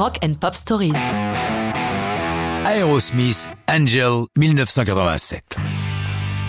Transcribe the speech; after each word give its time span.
Rock 0.00 0.16
and 0.24 0.32
Pop 0.40 0.54
Stories. 0.54 0.94
Aerosmith, 2.64 3.50
Angel, 3.68 4.24
1987. 4.38 5.58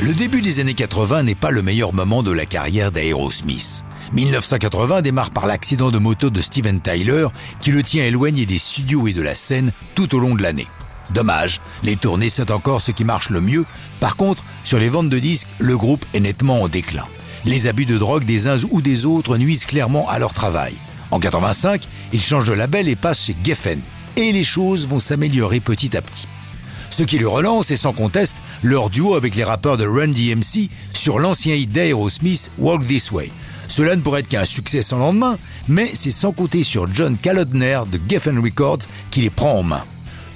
Le 0.00 0.14
début 0.14 0.40
des 0.40 0.60
années 0.60 0.72
80 0.72 1.24
n'est 1.24 1.34
pas 1.34 1.50
le 1.50 1.60
meilleur 1.60 1.92
moment 1.92 2.22
de 2.22 2.30
la 2.30 2.46
carrière 2.46 2.90
d'Aerosmith. 2.90 3.84
1980 4.14 5.02
démarre 5.02 5.30
par 5.30 5.44
l'accident 5.44 5.90
de 5.90 5.98
moto 5.98 6.30
de 6.30 6.40
Steven 6.40 6.80
Tyler 6.80 7.26
qui 7.60 7.70
le 7.70 7.82
tient 7.82 8.06
éloigné 8.06 8.46
des 8.46 8.56
studios 8.56 9.08
et 9.08 9.12
de 9.12 9.20
la 9.20 9.34
scène 9.34 9.72
tout 9.94 10.14
au 10.14 10.20
long 10.20 10.34
de 10.34 10.42
l'année. 10.42 10.68
Dommage, 11.10 11.60
les 11.82 11.96
tournées 11.96 12.30
c'est 12.30 12.50
encore 12.50 12.80
ce 12.80 12.92
qui 12.92 13.04
marche 13.04 13.28
le 13.28 13.42
mieux. 13.42 13.66
Par 14.00 14.16
contre, 14.16 14.42
sur 14.64 14.78
les 14.78 14.88
ventes 14.88 15.10
de 15.10 15.18
disques, 15.18 15.48
le 15.58 15.76
groupe 15.76 16.06
est 16.14 16.20
nettement 16.20 16.62
en 16.62 16.68
déclin. 16.68 17.04
Les 17.44 17.66
abus 17.66 17.84
de 17.84 17.98
drogue 17.98 18.24
des 18.24 18.48
uns 18.48 18.56
ou 18.70 18.80
des 18.80 19.04
autres 19.04 19.36
nuisent 19.36 19.66
clairement 19.66 20.08
à 20.08 20.18
leur 20.18 20.32
travail. 20.32 20.78
En 21.14 21.20
85, 21.20 21.86
ils 22.12 22.20
changent 22.20 22.48
de 22.48 22.54
label 22.54 22.88
et 22.88 22.96
passent 22.96 23.26
chez 23.26 23.36
Geffen. 23.44 23.78
Et 24.16 24.32
les 24.32 24.42
choses 24.42 24.88
vont 24.88 24.98
s'améliorer 24.98 25.60
petit 25.60 25.96
à 25.96 26.02
petit. 26.02 26.26
Ce 26.90 27.04
qui 27.04 27.18
le 27.18 27.28
relance 27.28 27.70
est 27.70 27.76
sans 27.76 27.92
conteste 27.92 28.34
leur 28.64 28.90
duo 28.90 29.14
avec 29.14 29.36
les 29.36 29.44
rappeurs 29.44 29.76
de 29.76 29.86
Run 29.86 30.08
DMC 30.08 30.70
sur 30.92 31.20
l'ancien 31.20 31.54
hit 31.54 31.70
d'Aerosmith 31.70 32.50
Walk 32.58 32.84
This 32.88 33.12
Way. 33.12 33.30
Cela 33.68 33.94
ne 33.94 34.00
pourrait 34.00 34.20
être 34.20 34.28
qu'un 34.28 34.44
succès 34.44 34.82
sans 34.82 34.98
lendemain, 34.98 35.38
mais 35.68 35.88
c'est 35.94 36.10
sans 36.10 36.32
compter 36.32 36.64
sur 36.64 36.92
John 36.92 37.16
Kalodner 37.16 37.82
de 37.92 38.00
Geffen 38.08 38.40
Records 38.40 38.88
qui 39.12 39.20
les 39.20 39.30
prend 39.30 39.60
en 39.60 39.62
main. 39.62 39.84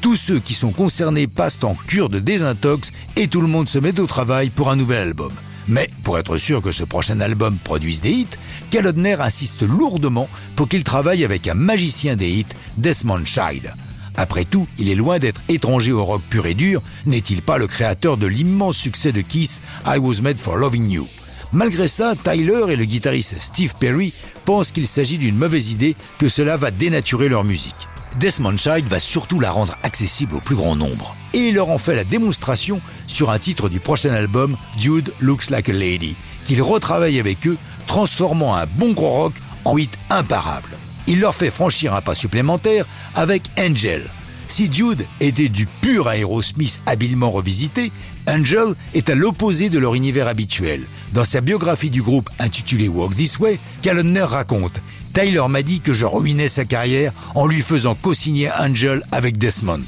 Tous 0.00 0.16
ceux 0.16 0.38
qui 0.38 0.54
sont 0.54 0.72
concernés 0.72 1.26
passent 1.26 1.62
en 1.64 1.74
cure 1.86 2.08
de 2.08 2.18
désintox 2.18 2.92
et 3.16 3.28
tout 3.28 3.42
le 3.42 3.46
monde 3.46 3.68
se 3.68 3.78
met 3.78 4.00
au 4.00 4.06
travail 4.06 4.48
pour 4.48 4.70
un 4.70 4.76
nouvel 4.76 5.02
album. 5.02 5.32
Mais 5.68 5.88
pour 6.02 6.18
être 6.18 6.38
sûr 6.38 6.60
que 6.60 6.72
ce 6.72 6.84
prochain 6.84 7.20
album 7.20 7.58
produise 7.62 8.00
des 8.00 8.10
hits, 8.10 8.26
Kalodner 8.70 9.16
insiste 9.20 9.62
lourdement 9.62 10.28
pour 10.56 10.68
qu'il 10.68 10.84
travaille 10.84 11.24
avec 11.24 11.46
un 11.48 11.54
magicien 11.54 12.16
des 12.16 12.30
hits, 12.30 12.46
Desmond 12.76 13.24
Child. 13.24 13.72
Après 14.16 14.44
tout, 14.44 14.66
il 14.78 14.88
est 14.88 14.94
loin 14.94 15.18
d'être 15.18 15.42
étranger 15.48 15.92
au 15.92 16.04
rock 16.04 16.22
pur 16.28 16.46
et 16.46 16.54
dur, 16.54 16.82
n'est-il 17.06 17.42
pas 17.42 17.58
le 17.58 17.66
créateur 17.66 18.16
de 18.16 18.26
l'immense 18.26 18.76
succès 18.76 19.12
de 19.12 19.20
Kiss 19.20 19.62
I 19.86 19.98
Was 19.98 20.20
Made 20.20 20.40
for 20.40 20.56
Loving 20.56 20.90
You? 20.90 21.08
Malgré 21.52 21.86
ça, 21.86 22.14
Tyler 22.22 22.64
et 22.70 22.76
le 22.76 22.84
guitariste 22.84 23.36
Steve 23.38 23.74
Perry 23.78 24.12
pensent 24.44 24.72
qu'il 24.72 24.86
s'agit 24.86 25.18
d'une 25.18 25.36
mauvaise 25.36 25.70
idée, 25.70 25.96
que 26.18 26.28
cela 26.28 26.56
va 26.56 26.70
dénaturer 26.70 27.28
leur 27.28 27.44
musique. 27.44 27.88
Desmond 28.18 28.56
Child 28.56 28.86
va 28.88 29.00
surtout 29.00 29.40
la 29.40 29.50
rendre 29.50 29.76
accessible 29.82 30.34
au 30.34 30.40
plus 30.40 30.56
grand 30.56 30.76
nombre. 30.76 31.16
Et 31.32 31.48
il 31.48 31.54
leur 31.54 31.70
en 31.70 31.78
fait 31.78 31.94
la 31.94 32.04
démonstration 32.04 32.80
sur 33.06 33.30
un 33.30 33.38
titre 33.38 33.68
du 33.68 33.80
prochain 33.80 34.12
album, 34.12 34.56
Dude 34.78 35.12
Looks 35.20 35.50
Like 35.50 35.70
a 35.70 35.72
Lady, 35.72 36.14
qu'il 36.44 36.62
retravaille 36.62 37.18
avec 37.18 37.46
eux, 37.46 37.56
transformant 37.86 38.54
un 38.54 38.66
bon 38.66 38.92
gros 38.92 39.08
rock 39.08 39.34
en 39.64 39.78
hit 39.78 39.98
imparable. 40.10 40.68
Il 41.06 41.20
leur 41.20 41.34
fait 41.34 41.50
franchir 41.50 41.94
un 41.94 42.00
pas 42.00 42.14
supplémentaire 42.14 42.86
avec 43.14 43.44
Angel. 43.58 44.02
Si 44.46 44.68
Dude 44.68 45.06
était 45.20 45.48
du 45.48 45.66
pur 45.66 46.10
Aerosmith 46.10 46.82
habilement 46.84 47.30
revisité, 47.30 47.90
Angel 48.28 48.74
est 48.92 49.08
à 49.08 49.14
l'opposé 49.14 49.70
de 49.70 49.78
leur 49.78 49.94
univers 49.94 50.28
habituel. 50.28 50.84
Dans 51.12 51.24
sa 51.24 51.40
biographie 51.40 51.90
du 51.90 52.02
groupe 52.02 52.28
intitulée 52.38 52.88
Walk 52.88 53.16
This 53.16 53.38
Way, 53.38 53.58
Kalonner 53.80 54.22
raconte 54.22 54.80
Tyler 55.12 55.44
m'a 55.48 55.62
dit 55.62 55.80
que 55.80 55.92
je 55.92 56.06
ruinais 56.06 56.48
sa 56.48 56.64
carrière 56.64 57.12
en 57.34 57.46
lui 57.46 57.60
faisant 57.60 57.94
co-signer 57.94 58.50
Angel 58.58 59.02
avec 59.12 59.36
Desmond. 59.36 59.82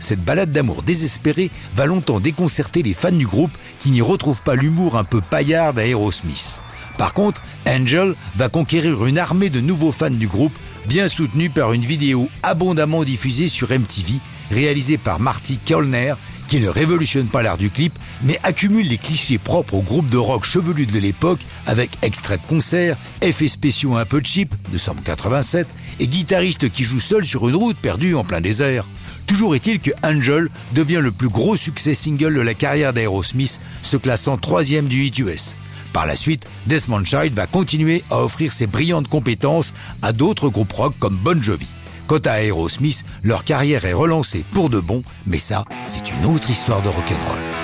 Cette 0.00 0.24
balade 0.24 0.50
d'amour 0.50 0.82
désespérée 0.82 1.50
va 1.76 1.86
longtemps 1.86 2.18
déconcerter 2.18 2.82
les 2.82 2.94
fans 2.94 3.12
du 3.12 3.26
groupe 3.26 3.56
qui 3.78 3.90
n'y 3.90 4.02
retrouvent 4.02 4.42
pas 4.42 4.56
l'humour 4.56 4.96
un 4.96 5.04
peu 5.04 5.20
paillard 5.20 5.74
d'Aerosmith. 5.74 6.60
Par 6.98 7.14
contre, 7.14 7.42
Angel 7.66 8.14
va 8.36 8.48
conquérir 8.48 9.06
une 9.06 9.18
armée 9.18 9.48
de 9.48 9.60
nouveaux 9.60 9.92
fans 9.92 10.10
du 10.10 10.26
groupe, 10.26 10.56
bien 10.86 11.06
soutenus 11.06 11.52
par 11.54 11.72
une 11.72 11.82
vidéo 11.82 12.28
abondamment 12.42 13.04
diffusée 13.04 13.48
sur 13.48 13.70
MTV, 13.70 14.14
réalisée 14.50 14.98
par 14.98 15.20
Marty 15.20 15.58
Kellner, 15.64 16.14
qui 16.48 16.60
ne 16.60 16.68
révolutionne 16.68 17.26
pas 17.26 17.42
l'art 17.42 17.58
du 17.58 17.70
clip, 17.70 17.92
mais 18.22 18.38
accumule 18.42 18.86
les 18.86 18.98
clichés 18.98 19.38
propres 19.38 19.74
au 19.74 19.82
groupe 19.82 20.08
de 20.08 20.16
rock 20.16 20.44
chevelu 20.44 20.86
de 20.86 20.98
l'époque, 20.98 21.40
avec 21.66 21.90
extraits 22.02 22.42
de 22.42 22.46
concerts, 22.46 22.96
effets 23.22 23.48
spéciaux 23.48 23.96
un 23.96 24.04
peu 24.04 24.20
cheap, 24.22 24.54
de 24.72 24.78
187, 24.78 25.66
et 26.00 26.08
guitariste 26.08 26.70
qui 26.70 26.84
joue 26.84 27.00
seul 27.00 27.24
sur 27.24 27.48
une 27.48 27.56
route 27.56 27.76
perdue 27.76 28.14
en 28.14 28.24
plein 28.24 28.40
désert. 28.40 28.88
Toujours 29.26 29.54
est-il 29.54 29.80
que 29.80 29.90
Angel 30.02 30.48
devient 30.74 31.00
le 31.02 31.12
plus 31.12 31.28
gros 31.28 31.56
succès 31.56 31.94
single 31.94 32.34
de 32.34 32.40
la 32.40 32.54
carrière 32.54 32.92
d'Aerosmith, 32.92 33.60
se 33.82 33.96
classant 33.96 34.36
troisième 34.36 34.86
du 34.86 35.04
hit 35.04 35.18
US. 35.18 35.56
Par 35.94 36.06
la 36.06 36.16
suite, 36.16 36.46
Desmond 36.66 37.04
Child 37.04 37.34
va 37.34 37.46
continuer 37.46 38.02
à 38.10 38.20
offrir 38.22 38.52
ses 38.52 38.66
brillantes 38.66 39.08
compétences 39.08 39.72
à 40.02 40.12
d'autres 40.12 40.48
groupes 40.48 40.72
rock 40.72 40.94
comme 40.98 41.16
Bon 41.16 41.40
Jovi. 41.40 41.68
Quant 42.06 42.18
à 42.24 42.42
Aerosmith, 42.42 43.04
leur 43.22 43.44
carrière 43.44 43.84
est 43.84 43.94
relancée 43.94 44.44
pour 44.52 44.68
de 44.68 44.80
bon, 44.80 45.02
mais 45.26 45.38
ça, 45.38 45.64
c'est 45.86 46.10
une 46.10 46.26
autre 46.26 46.50
histoire 46.50 46.82
de 46.82 46.88
rock'n'roll. 46.88 47.63